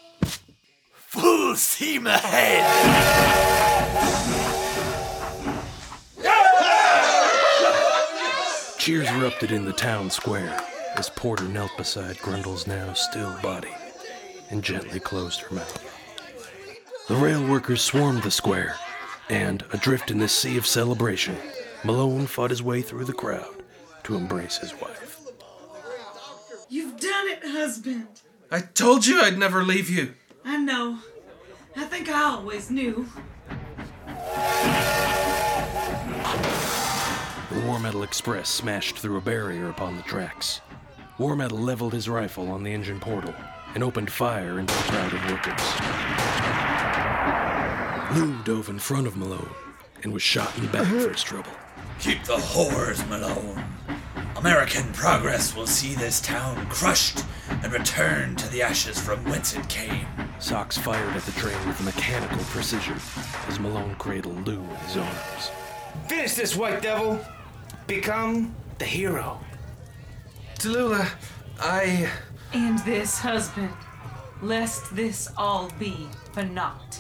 Full 0.96 1.56
steam 1.56 2.08
ahead! 2.08 2.64
Cheers 8.80 9.08
erupted 9.12 9.52
in 9.52 9.66
the 9.66 9.74
town 9.74 10.10
square 10.10 10.60
as 10.96 11.12
Porter 11.12 11.44
knelt 11.44 11.78
beside 11.78 12.18
Grundle's 12.18 12.66
now 12.66 12.94
still 12.94 13.38
body 13.44 13.76
and 14.50 14.64
gently 14.64 15.00
closed 15.00 15.42
her 15.42 15.54
mouth. 15.54 17.06
The 17.08 17.16
rail 17.16 17.48
workers 17.48 17.84
swarmed 17.84 18.24
the 18.24 18.32
square, 18.32 18.76
and, 19.30 19.64
adrift 19.72 20.10
in 20.10 20.18
this 20.18 20.34
sea 20.34 20.58
of 20.58 20.66
celebration, 20.66 21.38
Malone 21.86 22.28
fought 22.28 22.50
his 22.50 22.64
way 22.64 22.82
through 22.82 23.04
the 23.04 23.14
crowd 23.14 23.62
to 24.04 24.16
embrace 24.16 24.58
his 24.58 24.74
wife. 24.80 25.20
You've 26.70 26.98
done 27.00 27.28
it, 27.28 27.44
husband. 27.44 28.08
I 28.50 28.62
told 28.62 29.06
you 29.06 29.20
I'd 29.22 29.38
never 29.38 29.64
leave 29.64 29.90
you. 29.90 30.14
I 30.46 30.58
know. 30.58 31.00
I 31.76 31.84
think 31.86 32.08
I 32.08 32.24
always 32.24 32.70
knew. 32.72 33.08
The 37.50 37.68
War 37.68 37.80
Metal 37.80 38.04
Express 38.04 38.48
smashed 38.50 38.98
through 38.98 39.18
a 39.18 39.22
barrier 39.22 39.70
upon 39.70 39.98
the 39.98 40.04
tracks. 40.04 40.62
War 41.18 41.36
Metal 41.36 41.58
leveled 41.58 41.94
his 41.94 42.08
rifle 42.08 42.50
on 42.50 42.64
the 42.64 42.74
engine 42.74 43.00
portal 43.00 43.34
and 43.76 43.84
opened 43.84 44.10
fire 44.12 44.58
into 44.60 44.74
the 44.74 44.84
crowd 44.84 45.14
of 45.14 45.30
workers. 45.30 45.62
Lou 48.18 48.42
dove 48.44 48.70
in 48.70 48.80
front 48.80 49.08
of 49.08 49.18
Malone 49.18 49.50
and 50.04 50.14
was 50.14 50.22
shot 50.24 50.56
in 50.58 50.64
the 50.64 50.72
back 50.72 50.88
for 50.88 51.10
his 51.10 51.24
trouble. 51.24 51.52
Keep 52.04 52.26
the 52.26 52.36
whores, 52.36 53.08
Malone. 53.08 53.64
American 54.36 54.92
progress 54.92 55.56
will 55.56 55.66
see 55.66 55.96
this 55.96 56.20
town 56.20 56.68
crushed 56.68 57.24
and 57.50 57.72
return 57.72 58.36
to 58.36 58.46
the 58.50 58.62
ashes 58.62 59.00
from 59.00 59.24
whence 59.24 59.56
it 59.56 59.70
came. 59.70 60.06
Socks 60.38 60.78
fired 60.78 61.16
at 61.16 61.24
the 61.24 61.32
train 61.40 61.66
with 61.66 61.82
mechanical 61.86 62.44
precision 62.48 62.98
as 63.48 63.58
Malone 63.58 63.96
cradled 63.96 64.46
Lou 64.46 64.60
in 64.60 64.76
his 64.86 64.98
arms. 64.98 65.52
Finish 66.10 66.34
this, 66.34 66.58
White 66.58 66.82
Devil. 66.82 67.26
Become 67.88 68.54
the 68.80 68.86
hero. 68.86 69.40
Tallulah, 70.56 71.10
I. 71.62 72.10
And 72.52 72.80
this, 72.80 73.18
husband, 73.18 73.72
lest 74.42 74.94
this 74.94 75.30
all 75.38 75.72
be 75.80 76.10
for 76.34 76.44
naught. 76.44 77.00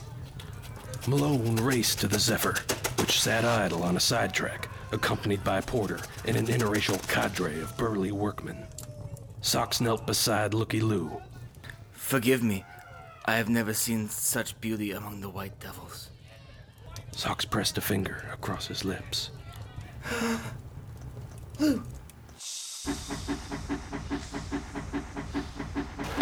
Malone 1.09 1.57
raced 1.57 1.99
to 1.99 2.07
the 2.07 2.19
Zephyr, 2.19 2.55
which 2.99 3.19
sat 3.19 3.43
idle 3.43 3.83
on 3.83 3.97
a 3.97 3.99
sidetrack, 3.99 4.69
accompanied 4.93 5.43
by 5.43 5.57
a 5.57 5.61
Porter 5.61 5.99
and 6.25 6.37
an 6.37 6.47
interracial 6.47 7.01
cadre 7.09 7.59
of 7.59 7.75
burly 7.77 8.11
workmen. 8.11 8.65
Socks 9.41 9.81
knelt 9.81 10.07
beside 10.07 10.53
Looky 10.53 10.79
Lou. 10.79 11.21
Forgive 11.91 12.41
me. 12.43 12.63
I 13.25 13.35
have 13.35 13.49
never 13.49 13.73
seen 13.73 14.07
such 14.09 14.59
beauty 14.61 14.91
among 14.91 15.21
the 15.21 15.29
white 15.29 15.59
devils. 15.59 16.09
Socks 17.11 17.45
pressed 17.45 17.77
a 17.77 17.81
finger 17.81 18.25
across 18.31 18.67
his 18.67 18.85
lips. 18.85 19.31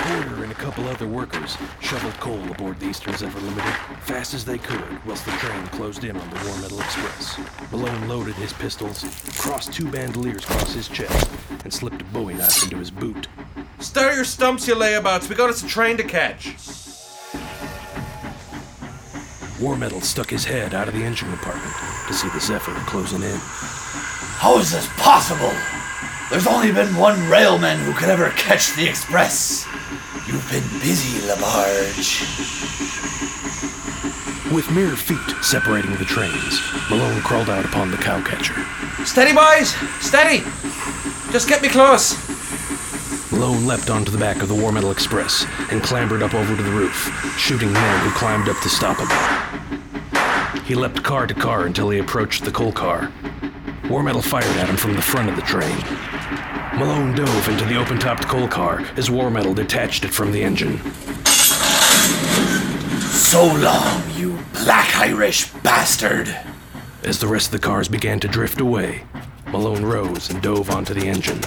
Porter 0.02 0.44
and 0.44 0.52
a 0.52 0.56
couple 0.56 0.88
other 0.88 1.06
workers 1.08 1.58
shoveled 1.80 2.14
coal 2.16 2.42
aboard 2.52 2.80
the 2.80 2.88
Eastern 2.88 3.16
Zephyr 3.16 3.40
Limited 3.40 3.76
fast 4.02 4.34
as 4.34 4.44
they 4.44 4.58
could 4.58 5.06
whilst 5.06 5.26
the 5.26 5.32
train 5.34 5.68
closed 5.68 6.04
in 6.04 6.18
on 6.18 6.30
the 6.32 6.36
War 6.48 6.58
Metal 6.58 6.80
Express. 6.80 7.40
Malone 7.72 8.08
loaded 8.08 8.34
his 8.36 8.52
pistols, 8.54 9.04
crossed 9.38 9.72
two 9.72 9.90
bandoliers 9.92 10.44
across 10.44 10.74
his 10.74 10.88
chest, 10.88 11.30
and 11.64 11.72
slipped 11.72 12.02
a 12.02 12.06
bowie 12.06 12.34
knife 12.34 12.64
into 12.64 12.78
his 12.78 12.90
boot. 12.90 13.28
Start 13.80 14.16
your 14.16 14.26
stumps, 14.26 14.68
you 14.68 14.74
layabouts. 14.74 15.30
We 15.30 15.36
got 15.36 15.52
us 15.52 15.64
a 15.64 15.68
train 15.68 15.98
to 15.98 16.04
catch. 16.04 16.56
War 19.62 19.78
Metal 19.78 20.02
stuck 20.02 20.32
his 20.32 20.46
head 20.46 20.74
out 20.74 20.88
of 20.88 20.96
the 20.96 21.04
engine 21.04 21.30
compartment 21.30 21.76
to 22.08 22.14
see 22.16 22.28
the 22.30 22.40
Zephyr 22.40 22.74
closing 22.90 23.22
in. 23.22 23.40
How 24.40 24.58
is 24.58 24.72
this 24.72 24.88
possible? 24.98 25.54
There's 26.32 26.48
only 26.48 26.72
been 26.72 26.96
one 26.96 27.30
railman 27.30 27.78
who 27.80 27.92
could 27.92 28.08
ever 28.08 28.30
catch 28.32 28.74
the 28.76 28.88
express. 28.88 29.68
You've 30.26 30.50
been 30.50 30.64
busy, 30.80 31.20
Labarge. 31.28 32.22
With 34.56 34.72
mere 34.72 34.96
feet 34.96 35.44
separating 35.44 35.94
the 35.98 36.06
trains, 36.06 36.62
Malone 36.90 37.22
crawled 37.22 37.50
out 37.50 37.66
upon 37.66 37.92
the 37.92 37.98
cowcatcher. 37.98 38.56
Steady, 39.06 39.34
boys! 39.34 39.76
Steady! 40.00 40.46
Just 41.34 41.50
get 41.50 41.62
me 41.62 41.68
close! 41.68 42.16
Malone 43.34 43.68
leapt 43.68 43.90
onto 43.90 44.10
the 44.10 44.18
back 44.18 44.42
of 44.42 44.48
the 44.48 44.56
War 44.56 44.72
Metal 44.72 44.92
Express 44.92 45.46
and 45.70 45.84
clambered 45.84 46.24
up 46.24 46.34
over 46.34 46.56
to 46.56 46.64
the 46.64 46.72
roof, 46.72 47.12
shooting 47.38 47.74
men 47.74 48.06
who 48.06 48.12
climbed 48.12 48.48
up 48.48 48.58
to 48.62 48.70
stop 48.70 49.00
him. 49.00 50.64
He 50.64 50.76
leapt 50.76 51.04
car 51.04 51.28
to 51.28 51.34
car 51.34 51.66
until 51.66 51.90
he 51.90 52.00
approached 52.00 52.46
the 52.46 52.52
coal 52.52 52.72
car. 52.72 53.12
War 53.90 54.02
Metal 54.02 54.22
fired 54.22 54.46
at 54.56 54.70
him 54.70 54.78
from 54.78 54.94
the 54.94 55.02
front 55.02 55.28
of 55.28 55.36
the 55.36 55.42
train. 55.42 55.76
Malone 56.82 57.14
dove 57.14 57.48
into 57.48 57.64
the 57.66 57.76
open 57.76 58.00
topped 58.00 58.28
coal 58.28 58.48
car 58.48 58.84
as 58.98 59.12
War 59.12 59.30
Metal 59.30 59.54
detached 59.54 60.04
it 60.04 60.12
from 60.12 60.32
the 60.32 60.44
engine. 60.44 60.80
So 63.12 63.46
long, 63.58 64.02
you 64.16 64.40
black 64.64 64.98
Irish 64.98 65.52
bastard! 65.62 66.36
As 67.04 67.20
the 67.20 67.28
rest 67.28 67.54
of 67.54 67.62
the 67.62 67.68
cars 67.68 67.88
began 67.88 68.20
to 68.22 68.28
drift 68.28 68.60
away, 68.60 69.04
Malone 69.52 69.86
rose 69.86 70.32
and 70.32 70.42
dove 70.42 70.72
onto 70.72 70.96
the 70.96 71.06
engine. 71.06 71.40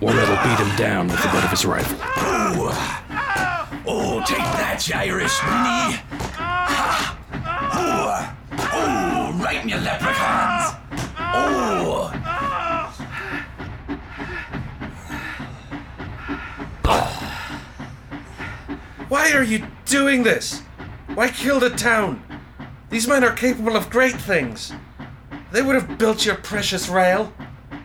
War 0.00 0.12
Metal 0.12 0.34
beat 0.34 0.66
him 0.66 0.76
down 0.76 1.06
with 1.06 1.22
the 1.22 1.28
butt 1.28 1.44
of 1.44 1.50
his 1.50 1.64
rifle. 1.64 1.96
Oh, 2.16 3.84
oh 3.86 4.24
take 4.26 4.38
that, 4.38 4.84
you 4.88 4.96
Irish 4.96 5.40
ninny! 5.44 6.00
Oh, 7.78 8.34
oh, 8.50 9.40
right 9.44 9.62
in 9.62 9.68
your 9.68 9.78
leprechauns! 9.78 10.74
Oh! 11.18 12.12
Why 19.08 19.32
are 19.32 19.42
you 19.42 19.64
doing 19.84 20.24
this? 20.24 20.62
Why 21.14 21.28
kill 21.28 21.60
the 21.60 21.70
town? 21.70 22.22
These 22.90 23.06
men 23.06 23.22
are 23.22 23.32
capable 23.32 23.76
of 23.76 23.88
great 23.88 24.16
things. 24.16 24.72
They 25.52 25.62
would 25.62 25.76
have 25.76 25.96
built 25.96 26.26
your 26.26 26.34
precious 26.34 26.88
rail. 26.88 27.32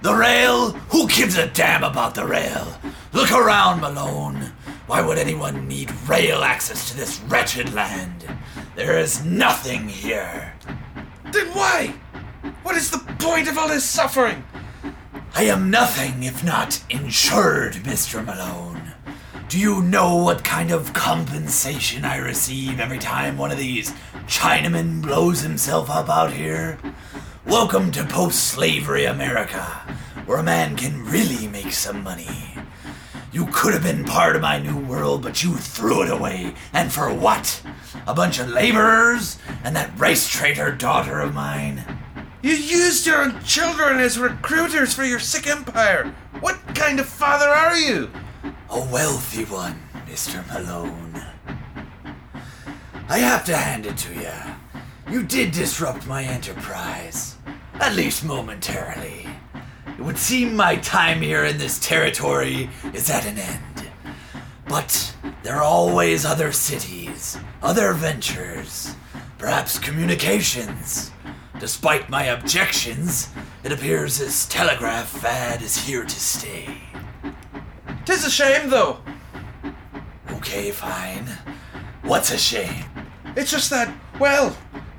The 0.02 0.16
rail? 0.16 0.72
Who 0.90 1.08
gives 1.08 1.38
a 1.38 1.48
damn 1.48 1.84
about 1.84 2.16
the 2.16 2.26
rail? 2.26 2.76
Look 3.14 3.32
around, 3.32 3.82
Malone. 3.82 4.52
Why 4.88 5.02
would 5.02 5.20
anyone 5.20 5.68
need 5.68 5.92
rail 6.08 6.44
access 6.44 6.90
to 6.90 6.98
this 6.98 7.20
wretched 7.22 7.72
land? 7.74 8.26
There 8.76 8.98
is 8.98 9.24
nothing 9.24 9.88
here. 9.88 10.54
Then 11.32 11.48
why? 11.50 11.94
What 12.64 12.76
is 12.76 12.90
the 12.90 12.98
point 13.20 13.48
of 13.48 13.60
all 13.60 13.68
this 13.68 13.86
suffering? 13.86 14.44
I 15.36 15.44
am 15.44 15.70
nothing 15.70 16.24
if 16.24 16.44
not 16.44 16.84
insured, 16.90 17.74
Mr. 17.76 18.26
Malone. 18.26 18.81
Do 19.52 19.60
you 19.60 19.82
know 19.82 20.16
what 20.16 20.46
kind 20.46 20.72
of 20.72 20.94
compensation 20.94 22.06
I 22.06 22.16
receive 22.20 22.80
every 22.80 23.00
time 23.00 23.38
one 23.38 23.52
of 23.52 23.58
these 23.58 23.92
Chinamen 24.26 25.02
blows 25.02 25.42
himself 25.42 25.90
up 25.90 26.08
out 26.08 26.32
here? 26.32 26.80
Welcome 27.46 27.92
to 27.92 28.06
post 28.06 28.46
slavery 28.46 29.04
America, 29.04 29.64
where 30.26 30.38
a 30.38 30.44
man 30.44 30.78
can 30.78 31.04
really 31.04 31.50
make 31.50 31.74
some 31.74 32.02
money. 32.02 32.30
You 33.34 33.46
could 33.48 33.74
have 33.74 33.84
been 33.84 34.06
part 34.06 34.38
of 34.38 34.42
my 34.42 34.58
new 34.58 34.80
world, 34.80 35.22
but 35.22 35.44
you 35.44 35.58
threw 35.58 36.04
it 36.04 36.10
away. 36.10 36.54
And 36.72 36.90
for 36.90 37.14
what? 37.14 37.62
A 38.08 38.14
bunch 38.14 38.40
of 38.40 38.48
laborers 38.48 39.38
and 39.66 39.76
that 39.76 40.00
race 40.00 40.30
traitor 40.30 40.72
daughter 40.72 41.20
of 41.20 41.34
mine? 41.34 41.84
You 42.42 42.54
used 42.54 43.06
your 43.06 43.22
own 43.22 43.44
children 43.44 44.00
as 44.00 44.18
recruiters 44.18 44.94
for 44.94 45.04
your 45.04 45.20
sick 45.20 45.46
empire. 45.46 46.16
What 46.40 46.58
kind 46.74 47.02
of 47.02 47.06
father 47.06 47.50
are 47.50 47.76
you? 47.76 48.10
A 48.74 48.80
wealthy 48.80 49.44
one, 49.44 49.78
Mr. 50.08 50.48
Malone. 50.48 51.22
I 53.10 53.18
have 53.18 53.44
to 53.46 53.58
hand 53.58 53.86
it 53.86 53.98
to 53.98 54.14
you. 54.14 55.14
You 55.14 55.24
did 55.24 55.52
disrupt 55.52 56.08
my 56.08 56.24
enterprise, 56.24 57.36
at 57.82 57.98
least 57.98 58.24
momentarily. 58.24 59.28
It 59.86 60.00
would 60.00 60.18
seem 60.18 60.56
my 60.56 60.78
time 60.78 61.22
here 61.22 61.44
in 61.44 61.58
this 61.58 61.80
territory 61.80 62.70
is 62.94 63.10
at 63.10 63.26
an 63.26 63.40
end. 63.40 63.90
But 64.70 65.18
there 65.44 65.58
are 65.58 65.64
always 65.64 66.24
other 66.24 66.54
cities, 66.54 67.38
other 67.62 67.92
ventures, 67.92 68.96
perhaps 69.38 69.80
communications. 69.80 71.12
Despite 71.60 72.10
my 72.10 72.24
objections, 72.24 73.32
it 73.66 73.74
appears 73.74 74.18
this 74.18 74.46
telegraph 74.46 75.10
fad 75.10 75.62
is 75.62 75.76
here 75.76 76.06
to 76.06 76.20
stay. 76.20 76.71
Tis 78.12 78.26
a 78.26 78.30
shame, 78.30 78.70
though. 78.70 78.98
Okay, 80.32 80.72
fine. 80.72 81.26
What's 82.02 82.34
a 82.34 82.38
shame? 82.38 82.84
It's 83.38 83.50
just 83.50 83.70
that, 83.70 83.90
well, 84.20 84.58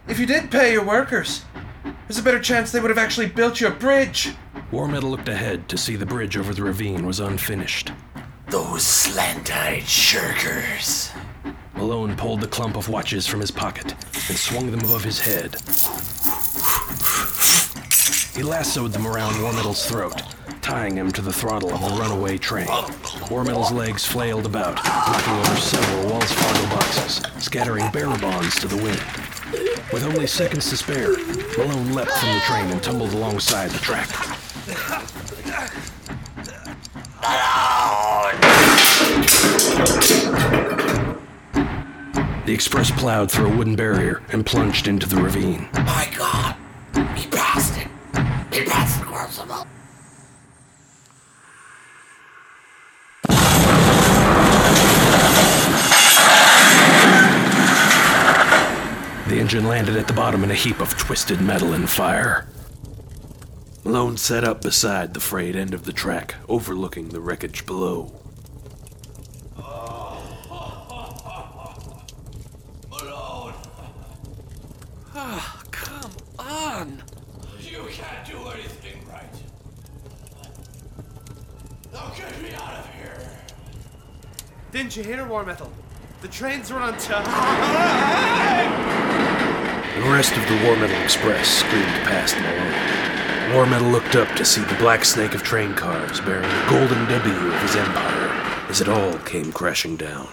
if 0.09 0.18
you 0.18 0.25
did 0.25 0.51
pay 0.51 0.72
your 0.72 0.83
workers, 0.83 1.44
there's 1.85 2.16
a 2.16 2.22
better 2.22 2.40
chance 2.40 2.72
they 2.72 2.81
would 2.81 2.88
have 2.88 2.96
actually 2.96 3.27
built 3.27 3.61
you 3.61 3.66
a 3.66 3.70
bridge. 3.70 4.31
War 4.70 4.88
Metal 4.88 5.11
looked 5.11 5.29
ahead 5.29 5.68
to 5.68 5.77
see 5.77 5.94
the 5.94 6.07
bridge 6.07 6.38
over 6.38 6.55
the 6.55 6.62
ravine 6.62 7.05
was 7.05 7.20
unfinished. 7.20 7.92
Those 8.48 8.83
slant 8.83 9.55
eyed 9.55 9.83
shirkers. 9.83 11.14
Malone 11.75 12.16
pulled 12.16 12.40
the 12.40 12.48
clump 12.48 12.79
of 12.79 12.88
watches 12.88 13.27
from 13.27 13.40
his 13.40 13.51
pocket 13.51 13.92
and 14.31 14.38
swung 14.38 14.70
them 14.70 14.81
above 14.81 15.05
his 15.05 15.20
head. 15.20 15.57
He 18.35 18.42
lassoed 18.42 18.94
them 18.94 19.07
around 19.07 19.42
War 19.42 19.53
Metal's 19.53 19.85
throat, 19.85 20.22
tying 20.62 20.96
him 20.96 21.11
to 21.11 21.20
the 21.20 21.33
throttle 21.33 21.75
of 21.75 21.83
a 21.83 21.96
runaway 21.96 22.38
train. 22.38 22.68
War 23.29 23.44
Metal's 23.44 23.72
legs 23.72 24.07
flailed 24.07 24.46
about, 24.46 24.77
knocking 24.77 25.35
over 25.35 25.57
several 25.57 26.07
Wells 26.07 26.35
boxes, 26.70 27.22
scattering 27.44 27.90
bearer 27.90 28.16
bonds 28.18 28.59
to 28.61 28.68
the 28.68 28.77
wind. 28.77 29.03
With 29.92 30.05
only 30.05 30.27
seconds 30.27 30.70
to 30.70 30.77
spare, 30.77 31.11
Malone 31.59 31.92
leapt 31.92 32.12
from 32.12 32.29
the 32.33 32.40
train 32.46 32.70
and 32.70 32.83
tumbled 32.83 33.12
alongside 33.12 33.70
the 33.70 33.79
track. 33.79 34.09
The 42.46 42.53
express 42.53 42.90
plowed 42.92 43.31
through 43.31 43.53
a 43.53 43.57
wooden 43.57 43.77
barrier 43.77 44.22
and 44.31 44.46
plunged 44.46 44.87
into 44.87 45.09
the 45.09 45.16
ravine. 45.16 45.68
Engine 59.53 59.69
landed 59.69 59.99
at 59.99 60.07
the 60.07 60.15
bottom 60.15 60.43
in 60.45 60.51
a 60.51 60.55
heap 60.55 60.81
of 60.81 60.97
twisted 60.97 61.38
metal 61.38 61.75
and 61.75 61.91
fire. 61.91 62.49
Malone 63.85 64.17
sat 64.17 64.45
up 64.45 64.62
beside 64.62 65.12
the 65.12 65.21
frayed 65.21 65.55
end 65.55 65.75
of 65.75 65.85
the 65.85 65.93
track, 65.93 66.37
overlooking 66.49 67.11
the 67.11 67.21
wreckage 67.21 67.67
below. 67.67 68.11
Malone! 72.88 73.53
Ah, 75.15 75.62
come 75.71 76.12
on! 76.38 77.03
You 77.61 77.85
can't 77.91 78.27
do 78.27 78.38
anything 78.49 79.07
right. 79.07 79.35
Now 81.93 82.11
get 82.17 82.43
me 82.43 82.55
out 82.55 82.79
of 82.79 82.88
here! 82.95 83.29
Didn't 84.71 84.97
you 84.97 85.05
hear, 85.05 85.27
War 85.27 85.45
Metal? 85.45 85.71
The 86.23 86.29
trains 86.29 86.73
run 86.73 86.95
on 86.95 86.99
time. 86.99 87.83
The 89.94 90.09
rest 90.09 90.35
of 90.38 90.48
the 90.48 90.59
War 90.64 90.74
Metal 90.74 91.02
Express 91.02 91.46
screamed 91.46 91.85
past 92.09 92.35
Malone. 92.40 93.55
War 93.55 93.66
Metal 93.66 93.90
looked 93.90 94.16
up 94.16 94.35
to 94.37 94.44
see 94.44 94.62
the 94.62 94.74
black 94.76 95.05
snake 95.05 95.35
of 95.35 95.42
train 95.42 95.74
cars 95.74 96.18
bearing 96.22 96.48
the 96.48 96.66
golden 96.70 97.07
W 97.09 97.52
of 97.52 97.61
his 97.61 97.76
empire 97.76 98.28
as 98.70 98.81
it 98.81 98.88
all 98.88 99.18
came 99.18 99.52
crashing 99.52 99.96
down. 99.96 100.28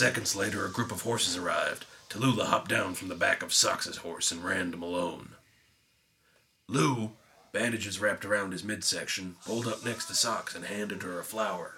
Seconds 0.00 0.34
later, 0.34 0.64
a 0.64 0.70
group 0.70 0.92
of 0.92 1.02
horses 1.02 1.36
arrived. 1.36 1.84
Tallulah 2.08 2.46
hopped 2.46 2.70
down 2.70 2.94
from 2.94 3.08
the 3.08 3.14
back 3.14 3.42
of 3.42 3.52
Socks's 3.52 3.98
horse 3.98 4.32
and 4.32 4.42
ran 4.42 4.70
to 4.70 4.78
Malone. 4.78 5.32
Lou, 6.68 7.10
bandages 7.52 8.00
wrapped 8.00 8.24
around 8.24 8.52
his 8.52 8.64
midsection, 8.64 9.36
pulled 9.44 9.66
up 9.66 9.84
next 9.84 10.06
to 10.06 10.14
Socks, 10.14 10.54
and 10.54 10.64
handed 10.64 11.02
her 11.02 11.20
a 11.20 11.22
flower. 11.22 11.74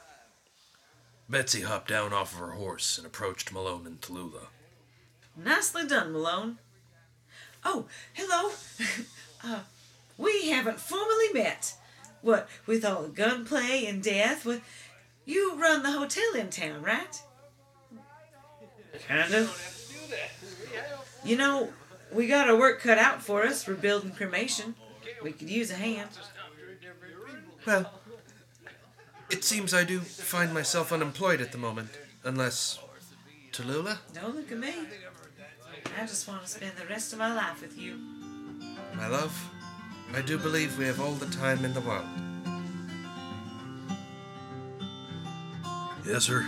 Betsy 1.28 1.62
hopped 1.62 1.88
down 1.88 2.12
off 2.12 2.32
of 2.34 2.38
her 2.38 2.52
horse 2.52 2.96
and 2.96 3.04
approached 3.04 3.50
Malone 3.50 3.88
and 3.88 4.00
Tallulah. 4.00 4.46
Nicely 5.36 5.84
done, 5.84 6.12
Malone. 6.12 6.58
Oh, 7.64 7.86
hello. 8.12 8.52
uh, 9.44 9.62
we 10.16 10.48
haven't 10.50 10.78
formally 10.78 11.32
met. 11.34 11.74
What, 12.20 12.48
with 12.66 12.84
all 12.84 13.02
the 13.02 13.08
gunplay 13.08 13.84
and 13.84 14.00
death, 14.00 14.46
what, 14.46 14.60
you 15.24 15.60
run 15.60 15.82
the 15.82 15.90
hotel 15.90 16.36
in 16.36 16.50
town, 16.50 16.84
right? 16.84 17.20
Kind 19.08 19.34
of. 19.34 19.68
You 21.24 21.36
know, 21.36 21.72
we 22.12 22.26
got 22.26 22.48
our 22.48 22.56
work 22.56 22.80
cut 22.80 22.98
out 22.98 23.22
for 23.22 23.44
us 23.44 23.68
rebuilding 23.68 24.12
cremation. 24.12 24.74
We 25.22 25.32
could 25.32 25.50
use 25.50 25.70
a 25.70 25.74
hand. 25.74 26.10
Well, 27.66 27.92
it 29.30 29.44
seems 29.44 29.72
I 29.72 29.84
do 29.84 30.00
find 30.00 30.52
myself 30.52 30.92
unemployed 30.92 31.40
at 31.40 31.52
the 31.52 31.58
moment, 31.58 31.90
unless. 32.24 32.78
Tallulah? 33.52 33.98
Don't 34.14 34.34
look 34.34 34.50
at 34.50 34.58
me. 34.58 34.72
I 35.98 36.06
just 36.06 36.26
want 36.26 36.42
to 36.42 36.48
spend 36.48 36.72
the 36.76 36.86
rest 36.86 37.12
of 37.12 37.18
my 37.18 37.34
life 37.34 37.60
with 37.60 37.78
you. 37.78 37.98
My 38.94 39.08
love, 39.08 39.50
I 40.14 40.22
do 40.22 40.38
believe 40.38 40.78
we 40.78 40.86
have 40.86 41.00
all 41.00 41.12
the 41.12 41.26
time 41.26 41.64
in 41.64 41.74
the 41.74 41.80
world. 41.82 42.06
Yes, 46.06 46.24
sir. 46.24 46.46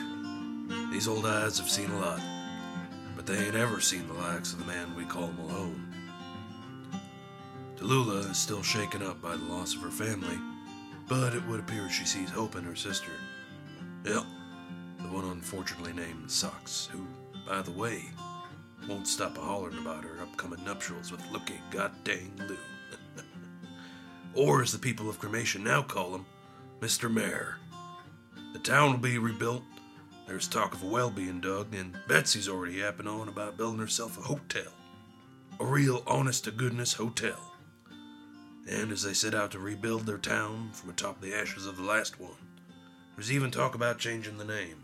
These 0.90 1.08
old 1.08 1.26
eyes 1.26 1.58
have 1.58 1.70
seen 1.70 1.90
a 1.90 1.98
lot, 1.98 2.20
but 3.24 3.34
they 3.34 3.44
ain't 3.44 3.54
ever 3.54 3.80
seen 3.80 4.06
the 4.06 4.14
likes 4.14 4.52
of 4.52 4.58
the 4.58 4.64
man 4.66 4.94
we 4.94 5.04
call 5.04 5.32
Malone. 5.32 5.88
Tallulah 7.76 8.30
is 8.30 8.38
still 8.38 8.62
shaken 8.62 9.02
up 9.02 9.20
by 9.22 9.36
the 9.36 9.44
loss 9.44 9.74
of 9.74 9.80
her 9.82 9.90
family, 9.90 10.38
but 11.08 11.34
it 11.34 11.46
would 11.46 11.60
appear 11.60 11.88
she 11.88 12.04
sees 12.04 12.30
hope 12.30 12.56
in 12.56 12.64
her 12.64 12.76
sister. 12.76 13.10
Yep, 14.04 14.24
the 14.98 15.08
one 15.08 15.24
unfortunately 15.26 15.92
named 15.92 16.30
Socks, 16.30 16.88
who, 16.92 17.06
by 17.48 17.62
the 17.62 17.70
way, 17.70 18.02
won't 18.88 19.08
stop 19.08 19.38
a 19.38 19.40
hollering 19.40 19.78
about 19.78 20.04
her 20.04 20.20
upcoming 20.20 20.62
nuptials 20.64 21.10
with 21.10 21.26
looky 21.30 21.60
goddang 21.70 22.30
Lou. 22.48 22.58
or 24.34 24.62
as 24.62 24.72
the 24.72 24.78
people 24.78 25.08
of 25.08 25.18
cremation 25.18 25.64
now 25.64 25.82
call 25.82 26.14
him, 26.14 26.26
Mr. 26.80 27.12
Mayor. 27.12 27.56
The 28.52 28.58
town 28.58 28.92
will 28.92 28.98
be 28.98 29.18
rebuilt. 29.18 29.62
There's 30.26 30.48
talk 30.48 30.74
of 30.74 30.82
a 30.82 30.86
well 30.86 31.10
being 31.10 31.40
dug, 31.40 31.74
and 31.74 31.98
Betsy's 32.08 32.48
already 32.48 32.74
yapping 32.74 33.06
on 33.06 33.28
about 33.28 33.56
building 33.56 33.80
herself 33.80 34.18
a 34.18 34.22
hotel. 34.22 34.72
A 35.60 35.64
real 35.64 36.02
honest 36.06 36.44
to 36.44 36.50
goodness 36.50 36.94
hotel. 36.94 37.52
And 38.68 38.90
as 38.90 39.02
they 39.02 39.12
set 39.12 39.34
out 39.34 39.50
to 39.52 39.58
rebuild 39.58 40.06
their 40.06 40.18
town 40.18 40.70
from 40.72 40.90
atop 40.90 41.20
the 41.20 41.34
ashes 41.34 41.66
of 41.66 41.76
the 41.76 41.82
last 41.82 42.18
one, 42.18 42.32
there's 43.14 43.30
even 43.30 43.50
talk 43.50 43.74
about 43.74 43.98
changing 43.98 44.38
the 44.38 44.44
name. 44.44 44.82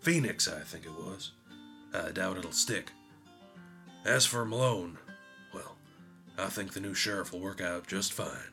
Phoenix, 0.00 0.48
I 0.48 0.60
think 0.60 0.86
it 0.86 0.92
was. 0.92 1.32
I 1.92 2.10
doubt 2.10 2.38
it'll 2.38 2.52
stick. 2.52 2.90
As 4.04 4.24
for 4.24 4.44
Malone, 4.44 4.98
well, 5.54 5.76
I 6.38 6.46
think 6.46 6.72
the 6.72 6.80
new 6.80 6.94
sheriff 6.94 7.32
will 7.32 7.40
work 7.40 7.60
out 7.60 7.86
just 7.86 8.12
fine. 8.12 8.51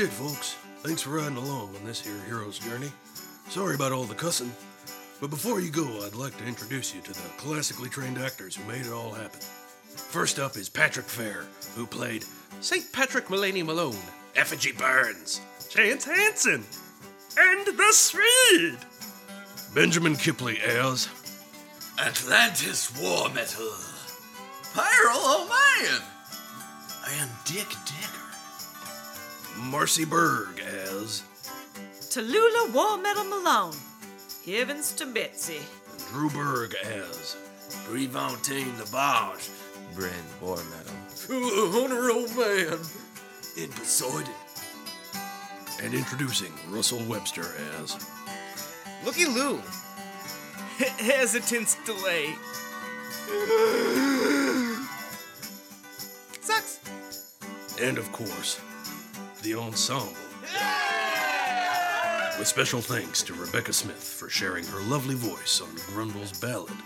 It, 0.00 0.10
folks. 0.10 0.56
Thanks 0.82 1.02
for 1.02 1.10
riding 1.10 1.36
along 1.36 1.74
on 1.74 1.84
this 1.84 2.00
here 2.00 2.14
hero's 2.26 2.58
journey. 2.58 2.90
Sorry 3.48 3.74
about 3.74 3.90
all 3.90 4.04
the 4.04 4.14
cussing, 4.14 4.52
but 5.20 5.30
before 5.30 5.60
you 5.60 5.70
go, 5.70 6.04
I'd 6.04 6.14
like 6.14 6.36
to 6.38 6.46
introduce 6.46 6.94
you 6.94 7.00
to 7.00 7.12
the 7.12 7.28
classically 7.36 7.88
trained 7.88 8.18
actors 8.18 8.54
who 8.54 8.70
made 8.70 8.86
it 8.86 8.92
all 8.92 9.12
happen. 9.12 9.40
First 9.40 10.38
up 10.38 10.56
is 10.56 10.68
Patrick 10.68 11.06
Fair, 11.06 11.44
who 11.74 11.86
played 11.86 12.24
St. 12.60 12.92
Patrick 12.92 13.26
Mulaney 13.26 13.64
Malone. 13.64 13.96
Effigy 14.36 14.70
Burns, 14.72 15.40
Chance 15.68 16.04
Hansen. 16.04 16.64
And 17.36 17.66
the 17.66 17.92
Swede. 17.92 18.78
Benjamin 19.74 20.14
Kipley 20.16 20.58
as 20.60 21.08
Atlantis 21.98 22.96
War 23.00 23.30
Metal. 23.30 23.72
Pyro 24.74 25.16
O'Mayan. 25.16 26.02
And 27.20 27.30
Dick 27.44 27.68
Digger. 27.84 28.17
Marcy 29.58 30.04
Berg 30.04 30.60
as 30.60 31.22
Tallulah 32.10 32.72
War 32.72 32.96
Metal 32.98 33.24
Malone. 33.24 33.74
Heavens 34.46 34.92
to 34.94 35.06
Betsy. 35.06 35.60
Drew 36.10 36.30
Berg 36.30 36.74
as 36.84 37.36
Prefontaine 37.84 38.76
the 38.78 38.88
Barge. 38.90 39.50
Bryn 39.94 40.12
War 40.40 40.56
Metal. 40.56 40.94
Hunter 41.72 42.10
Old 42.10 42.34
Man. 42.36 42.78
In 43.56 43.70
Poseidon. 43.72 44.32
and 45.82 45.94
introducing 45.94 46.52
Russell 46.68 47.00
Webster 47.08 47.54
as 47.82 47.96
Looky 49.04 49.26
Lou. 49.26 49.60
Hesitance 50.78 51.76
delay. 51.84 52.34
Sucks. 56.40 56.80
and 57.80 57.98
of 57.98 58.10
course 58.12 58.60
the 59.48 59.58
ensemble. 59.58 60.12
With 62.38 62.46
special 62.46 62.80
thanks 62.80 63.22
to 63.22 63.32
Rebecca 63.34 63.72
Smith 63.72 64.02
for 64.02 64.28
sharing 64.28 64.64
her 64.66 64.80
lovely 64.82 65.14
voice 65.14 65.62
on 65.62 65.74
Grundle's 65.92 66.38
ballad. 66.38 66.76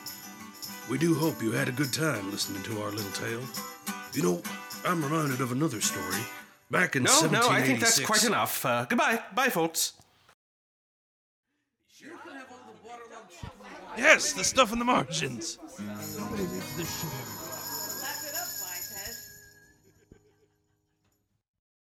We 0.88 0.96
do 0.98 1.14
hope 1.14 1.42
you 1.42 1.51
had 1.51 1.68
a 1.68 1.72
good 1.72 1.92
time 1.92 2.31
listening 2.31 2.62
to 2.64 2.83
our 2.83 2.90
little 2.90 3.11
tale. 3.12 3.42
You 4.14 4.22
know, 4.22 4.42
I'm 4.85 5.03
reminded 5.03 5.40
of 5.40 5.51
another 5.51 5.81
story. 5.81 6.22
Back 6.70 6.94
in 6.94 7.03
No, 7.03 7.27
no, 7.27 7.48
I 7.48 7.62
think 7.62 7.81
that's 7.81 7.98
quite 8.01 8.25
enough. 8.25 8.64
Uh, 8.64 8.87
goodbye. 8.88 9.20
Bye, 9.35 9.48
folks. 9.48 9.94
Yes, 13.98 14.33
the 14.33 14.44
stuff 14.44 14.72
in 14.72 14.79
the 14.79 14.85
margins. 14.85 15.59